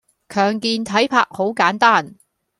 [0.29, 2.15] 強健體魄好簡單